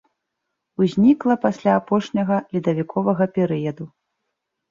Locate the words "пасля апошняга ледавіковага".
1.43-3.23